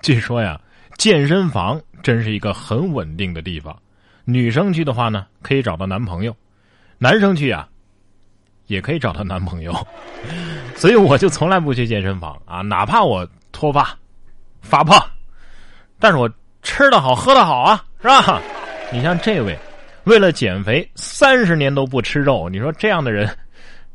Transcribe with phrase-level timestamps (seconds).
[0.00, 0.58] 据说呀，
[0.96, 3.76] 健身房真是一个很稳定的地方。
[4.24, 6.32] 女生去的话呢，可以找到男朋友；
[6.98, 7.68] 男生去啊，
[8.66, 9.74] 也可以找到男朋友。
[10.76, 13.96] 所以我就从来不去健身房啊，哪怕我脱发、
[14.60, 14.98] 发胖，
[15.98, 16.30] 但是我
[16.62, 18.40] 吃的好、喝的好啊，是吧？
[18.92, 19.58] 你像这位，
[20.04, 23.28] 为了减肥，三十年都不吃肉，你说这样的人，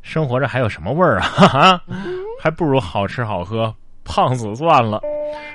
[0.02, 1.26] 生活着还有什么味儿啊？
[1.48, 1.80] 哈，
[2.40, 3.74] 还不如好吃好喝。
[4.04, 5.00] 胖死算了。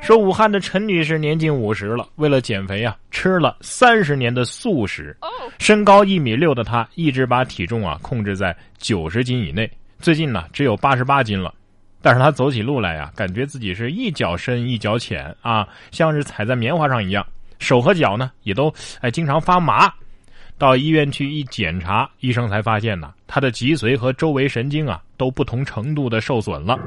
[0.02, 5.16] 说武汉的陈女士年近五十了，为了减肥啊，吃了三十年的素食。
[5.59, 9.70] 身高一米六的她，一直把体重啊控制在九十斤以内。
[9.99, 11.53] 最近呢，只有八十八斤了。
[12.02, 17.25] 但是她走起路来呀，感觉自己是一脚深一脚浅啊，像是踩在棉花上一样。
[17.59, 19.94] 手和脚呢，也都哎经常发麻。
[20.59, 26.77] 到医院去一检查，医生才发现呢，他的脊髓和周围神经啊都不同程度的受损了。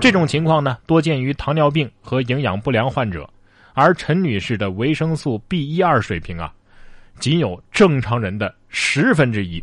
[0.00, 3.28] 这种情况呢，多见于糖尿病和营养不良患者。
[3.74, 6.50] 而陈女士的维生素 B 一二水平啊，
[7.18, 9.62] 仅有正常人的十分之一。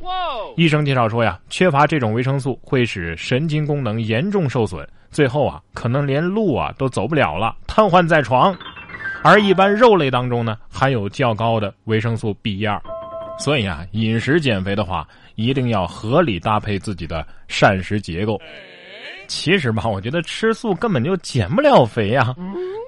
[0.58, 8.56] 医生介绍说呀，缺乏这种维生素会使神经功能严重受损，最后啊，可能连路啊都走不了了，瘫痪在床。
[9.24, 12.80] 而一般肉类当中呢，含有较高的维生素 B 一二。
[13.44, 15.06] 所以啊，饮食减肥的话，
[15.36, 18.40] 一定要合理搭配自己的膳食结构。
[19.28, 22.34] 其实吧，我觉得吃素根本就减不了肥呀。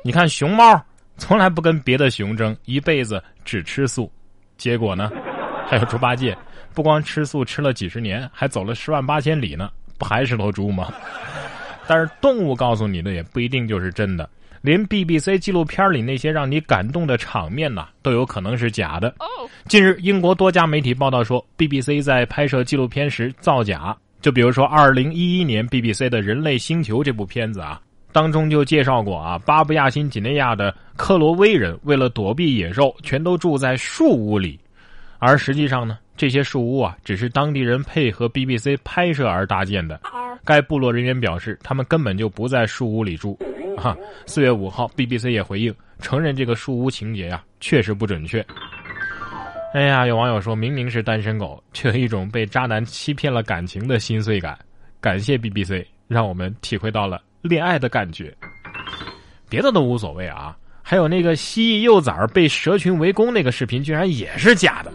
[0.01, 0.81] 你看熊猫，
[1.17, 4.09] 从来不跟别的熊争，一辈子只吃素，
[4.55, 5.11] 结果呢，
[5.67, 6.33] 还有猪八戒，
[6.73, 10.89] 不光吃素吃了几十年，还走了十万八千里呢，不还是头猪吗？
[11.85, 14.29] 但是动物告诉你的也不一定就是真的。
[14.65, 19.13] 连 BBC 纪录片里那些让你感动的场面呢，都有可能是假的。
[19.67, 23.95] 近日，英国多家媒体报道说，BBC 在拍摄纪录片时造假。
[24.21, 27.79] 就比如说，2011年 BBC 的《人类星球》这部片子啊，
[28.11, 34.59] 当中就介绍过啊，巴布亚新几内亚的克罗威人为了躲避野兽，全都住在树屋里。
[35.19, 40.01] 而实际上呢，这些树屋啊，只是当地人配合 BBC 拍摄而搭建的。
[40.43, 43.37] 该部落人员表示，他们根本就不在树屋里住。
[43.77, 48.45] 哈，四月五号，BBC 也回应承认这个树屋情节呀，确实不准确。
[49.73, 54.57] 哎呀，有网友说明明是单身狗，却有一种被渣男欺骗了感情的心碎感。
[55.01, 58.33] 感谢 BBC，让我们体会到了恋爱的感觉。
[59.49, 64.91] 别的都无所谓啊，还有那个蜥蜴幼崽被蛇群围攻那个视频，居然也是假的。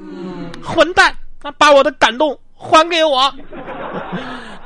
[0.62, 3.32] 混蛋，那把我的感动还给我！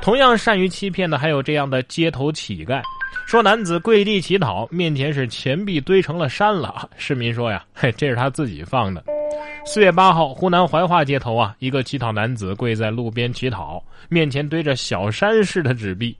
[0.05, 2.79] 同样善于欺骗的还有这样的街头乞丐。
[3.25, 6.87] 说男子跪地乞讨，面前是钱币堆成了山了。
[6.95, 9.03] 市民说呀，嘿，这是他自己放的。
[9.65, 16.15] 四月八号，湖南怀化街头啊，一个乞讨男子跪在路边乞讨，面前堆着小山似的纸币，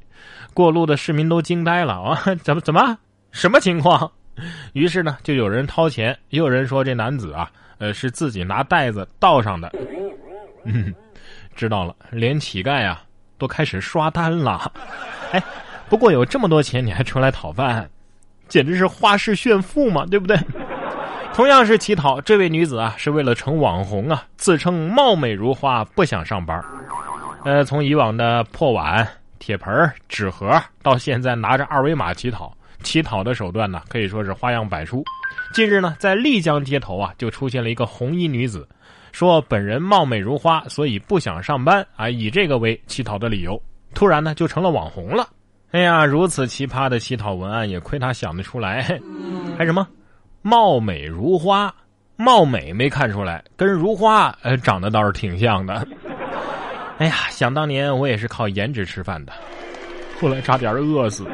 [0.51, 2.19] 过路的市民都惊呆了 啊！
[2.41, 2.97] 怎么怎么
[3.31, 4.11] 什么情况？
[4.73, 9.71] 于是呢，就有人掏钱，也有人说这男子啊，呃，是自己拿袋子倒上的。
[10.65, 10.91] 嗯，
[11.55, 13.04] 知道了，连乞丐啊
[13.37, 14.71] 都开始刷单了。
[15.31, 15.43] 哎。
[15.87, 17.87] 不过有这么多钱，你还出来讨饭，
[18.47, 20.35] 简直是花式炫富嘛，对不对？
[21.31, 26.59] 同样是乞讨，这位女子啊是为了成网红啊，自称貌美如花，不想上班。
[27.43, 29.07] 呃，从以往的破碗、
[29.37, 35.03] 铁盆、纸盒，到现在拿着二维码乞讨，乞讨的手段呢可以说是花样百出。
[35.53, 38.67] 近日呢，在丽江街头啊，就出现了一个红衣女子，
[39.15, 43.57] 说本人貌美如花，所以不想上班啊，以这个为乞讨的理由，
[43.93, 45.29] 突然呢就成了网红了。
[45.71, 48.99] 哎呀，如此奇葩的乞讨文案，也亏他想得出来。
[49.57, 49.87] 还什么，
[50.41, 51.73] 貌美如花，
[52.17, 55.87] 貌美没看出来，跟如花呃长得倒是挺像的。
[56.97, 59.31] 哎呀，想当年我也是靠颜值吃饭的，
[60.19, 61.25] 后来差点饿死，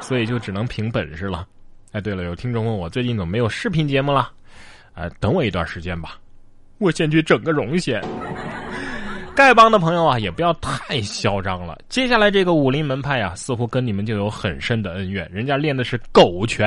[0.00, 1.46] 所以就只能凭本事了。
[1.92, 4.32] 哎，对了，有听众问我最近怎么没有视频节目了？
[4.94, 6.16] 呃，等我一段时间吧，
[6.78, 8.02] 我先去整个容先。
[9.34, 11.78] 丐帮的朋友啊，也不要太嚣张了。
[11.90, 15.28] 接下来这个武林门派啊，似乎跟你们就有很深的恩怨。
[15.30, 16.66] 人家练的是狗拳，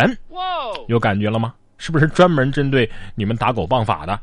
[0.87, 1.53] 有感觉了吗？
[1.79, 4.19] 是不是专门针对你们打狗棒法的？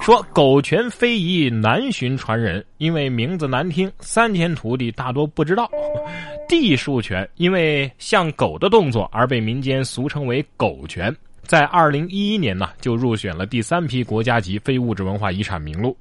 [0.00, 5.68] 说狗拳非遗难寻传人，因为名字难听，三千徒弟大多不知道。
[6.48, 15.96] 地术拳因为像狗的动作而被民间俗称为狗拳，在二零一一年呢就入选了第三批国家级非物质文化遗产名录。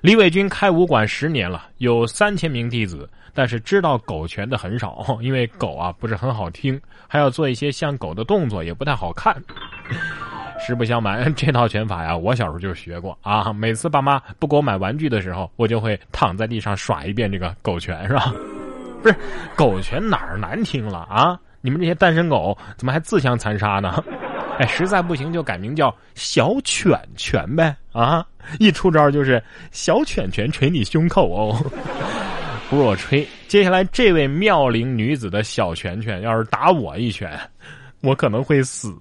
[0.00, 9.36] 李伟军开武馆十年了，有三千名弟子，但是知道狗拳的很少， 因为狗啊不是很好听，还要做一些像狗的动作，也不太好看。
[10.60, 13.52] 实不相瞒，这套拳法呀，我小时候就学过啊。
[13.52, 18.32] 每次爸妈不给我买玩具的时候，我就会躺在地上耍一遍这个狗拳，是吧？
[19.02, 19.14] 不是，
[19.56, 21.38] 狗拳哪儿难听了啊？
[21.60, 24.02] 你们这些单身狗怎么还自相残杀呢？
[24.58, 28.26] 哎，实在不行就改名叫小犬犬呗啊！
[28.58, 31.56] 一出招就是小犬犬捶你胸口哦，
[32.68, 33.26] 不是我吹。
[33.46, 37.38] 接下来这位妙龄女子的小拳拳，要是打我一拳，
[38.00, 38.92] 我可能会死。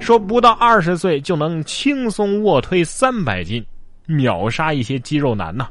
[0.00, 3.64] 说不到二十岁就能轻松卧推三百斤。
[4.06, 5.68] 秒杀一些肌肉男呐！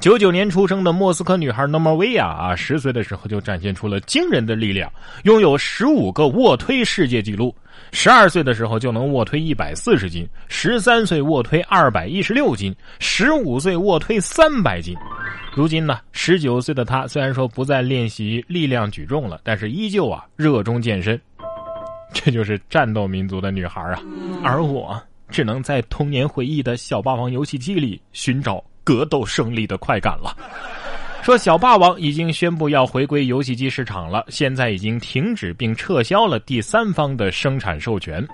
[0.00, 4.90] 九九年出生的莫斯科女孩诺莫维亚啊，十岁的时候就展现出了惊人的力量，
[5.24, 7.54] 拥有十五个卧推世界纪录。
[7.92, 14.94] 十二岁的时候就能卧推一百四十斤，十三岁卧推二百一十六斤，十五岁卧推三百斤。
[15.54, 21.20] 如今呢，十九岁的她虽然说不再练习力量举重了，但是依旧啊热衷健身。
[22.12, 24.00] 这就是战斗民族的女孩啊，
[24.42, 25.00] 而我。
[25.28, 30.36] 只能在童年回忆的小霸王游戏机里寻找格斗胜利的快感了。
[31.22, 38.24] 说小霸王已经宣布要回归游戏机市场了，现在已经停止并撤销了第三方的生产授权。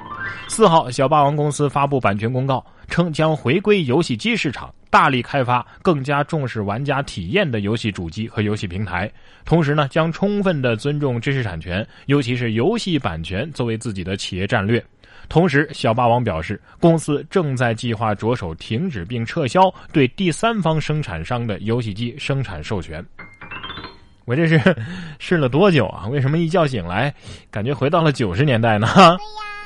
[0.47, 9.11] 四号，小霸王公司发布版权公告，称将回归游戏机市场，大力开发更加重视玩家体验的游戏主机和游戏平台，
[9.47, 14.85] 同时呢，将充分的尊重知识产权，尤其是游戏版权作为自己的企业战略。
[15.33, 23.03] 同时，小霸王表示，公司正在计划着手停止并撤销对第三方生产商的游戏机生产授权。
[24.27, 24.61] 我这是
[25.19, 26.07] 试了多久啊？
[26.07, 27.13] 为什么一觉醒来，
[27.51, 28.87] 感觉回到了九十年代呢？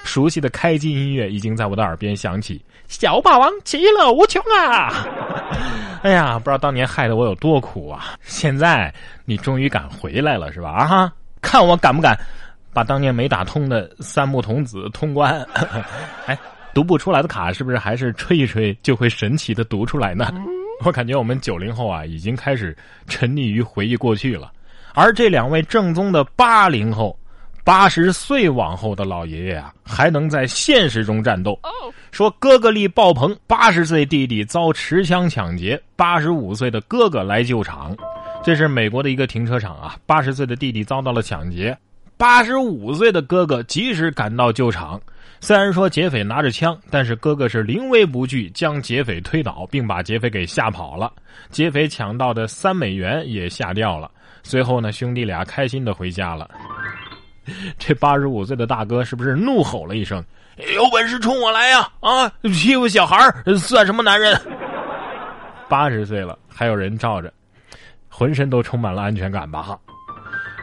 [0.05, 5.05] 熟悉的开机音乐已经在我的耳边响起，小霸王其乐无穷啊！
[6.05, 8.15] 哎呀，不知道当年害得我有多苦啊！
[8.23, 10.71] 现在你终于敢回来了，是吧？
[10.71, 12.17] 啊哈，看我敢不敢！
[12.77, 15.43] 把当年没打通的三木童子通关，
[16.27, 16.39] 哎，
[16.75, 20.31] 读不出来的卡是不是还是吹一吹就会神奇的读出来呢？
[20.85, 22.77] 我感觉我们九零后啊，已经开始
[23.07, 24.53] 沉溺于回忆过去了，
[24.93, 27.19] 而这两位正宗的八零后，
[27.65, 31.59] 八十岁往后的老爷爷啊，还能在现实中战斗。
[32.13, 37.97] 说哥哥力爆棚，八十岁弟弟遭持枪抢劫，八十五岁的哥哥来救场。
[38.45, 41.75] 这是美国的一个停车场啊，八十岁的弟弟遭到了抢劫。
[42.17, 44.99] 八十五岁的哥哥及时赶到救场，
[45.39, 51.13] 虽然说劫匪拿着枪，但是哥哥是临危不惧，将劫匪推倒，并把劫匪给吓跑了。
[51.51, 54.11] 劫匪抢到的三美元也吓掉了。
[54.43, 56.49] 随后呢，兄弟俩开心的回家了。
[57.79, 60.25] 这八十五岁的大哥是不是怒吼了一声
[60.75, 61.87] ：“有本事冲我来呀！
[62.01, 63.17] 啊，欺负小孩
[63.59, 64.41] 算什么男人？”
[65.69, 67.31] 八十岁了，还有人罩着，
[68.09, 69.63] 浑身都充满了安全感吧？
[69.63, 69.79] 哈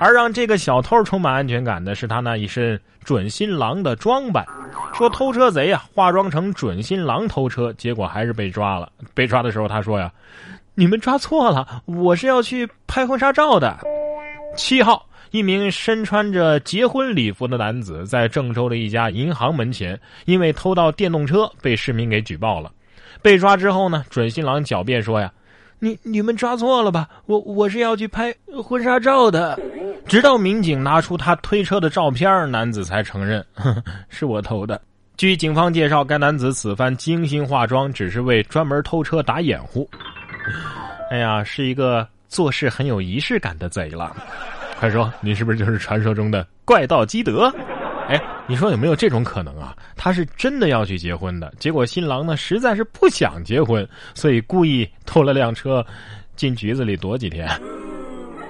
[0.04, 4.46] 而让这个小偷充满安全感的是他那一身准新郎的装扮。
[4.94, 8.92] 说偷车贼呀，化妆成准新郎偷车，结果还是被抓了。
[9.14, 10.12] 被抓的时候，他说呀
[10.76, 13.80] ：“你们抓错了，我是要去拍婚纱照的。”
[14.58, 22.70] 七号，一名身穿着结婚礼服的男子在郑州的一家银行门前，因为偷盗电动车被市民给举报了。
[23.22, 25.32] 被抓之后呢，准新郎狡辩说呀
[25.80, 27.08] ：“你你们抓错了吧？
[27.26, 29.58] 我我是要去拍婚纱照的。”
[30.08, 33.44] 直到民警拿出他推车的照片，男子才承认
[34.10, 34.80] 是我偷的。
[35.18, 39.90] 据警方介绍，该男子此番精心化妆，只是为专门偷车打掩护。
[41.10, 44.16] 哎呀，是一个做事很有仪式感的贼了。
[44.78, 47.52] 快说，你是不是就是传说中的怪盗基德？
[48.10, 49.76] 哎，你说有没有这种可能啊？
[49.96, 55.86] 他是真的要去结婚的，结果新郎呢实在是不想结婚，所以故意偷了辆车，
[56.36, 57.48] 进局子里躲几天。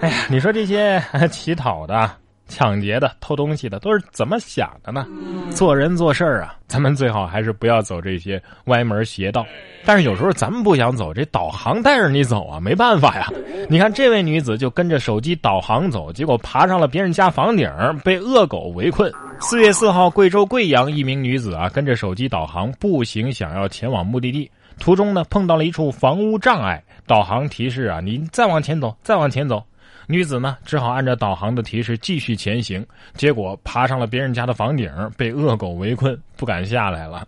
[0.03, 2.11] 哎呀，你说这些 乞讨的、
[2.49, 5.07] 抢劫的、偷东西的都是怎么想的呢？
[5.51, 9.45] 做人做事儿啊，咱们最好还是不要走这些歪门邪道。
[9.85, 13.31] 但是有时候咱们不想走，这导航带着你走啊，没办法呀。
[13.69, 17.71] 你看这位女子就跟着手机导航走，结果爬上了别人家房顶，
[18.03, 19.09] 被恶狗围困。
[19.39, 29.63] 四月四号，贵州贵阳一名女子啊，跟着手机导航步行想要前往目的地，途中呢碰到了一处房屋障碍，导航提示啊，你再往前走，再往前走。
[30.07, 37.25] 女子呢，只好按照导航的提示继续前行，结果爬上了别人家的房顶，被恶狗围困，不敢下来了。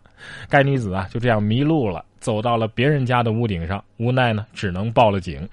[0.49, 5.47] 该女子啊，就这样迷路了，走到了别人家的屋顶上，无奈呢，只能报了警。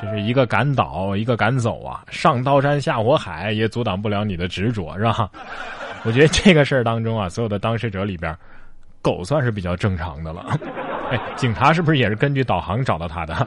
[0.00, 2.04] 这是一个敢倒，一个敢走啊！
[2.10, 5.30] 上刀山下火海也阻挡不了你的执着，是吧？
[6.04, 8.36] 我觉得这个事儿当中啊，所有的当事者里边，
[9.00, 10.58] 狗算是比较正常的了。
[11.10, 13.46] 哎，警察是不是也是根据导航找到他的？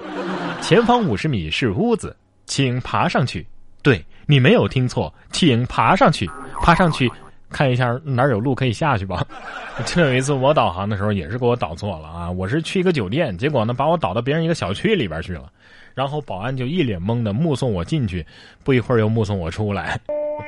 [0.62, 2.16] 前方五十米是屋子。
[2.46, 3.46] 请爬上去，
[3.82, 6.30] 对你没有听错，请爬上去，
[6.62, 7.12] 爬上去
[7.50, 9.26] 看一下哪有路可以下去吧。
[9.86, 15.52] 就有一次我导航的时候也是给我导错了啊，我是去一个酒店，结果呢把我导到别人一个小区里边去了，
[15.94, 18.26] 然后保安就一脸懵的目送我进去，
[18.64, 20.00] 不一会儿又目送我出来。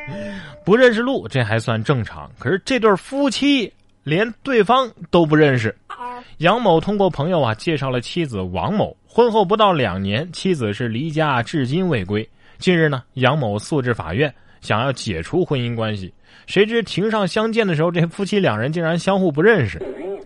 [0.66, 2.30] 不认识路，这还算正常。
[2.38, 3.72] 可是这对夫妻
[4.04, 5.74] 连对方都不认识。
[6.38, 12.28] 杨某通过朋友啊介绍了妻子王某，婚后不到两年，妻子是离家至今未归。
[12.60, 16.14] 近日呢，杨某诉至法院，想要解除婚姻关系。
[16.46, 19.82] 谁知庭上相见的时候，这夫妻两人竟然相互不认识。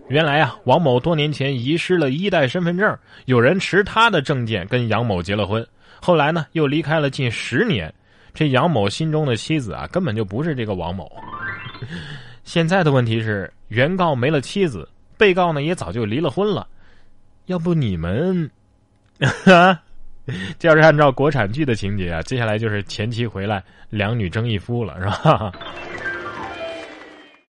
[0.08, 5.66] 原来啊，王某多年前遗失了一代身份证，有人持他的证件跟杨某结了婚。
[6.00, 7.92] 后来呢，又离开了近十年。
[8.34, 11.10] 这杨某心中的妻子啊，根本就不是这个王某。
[12.44, 14.88] 现在的问题是，原告没了妻子，
[15.22, 16.66] 被告呢也早就离了婚了。
[17.46, 18.50] 要不你们，
[20.58, 25.52] 这要是按照国产剧的情节啊，接下来就是前妻回来，两女争一夫了，是吧？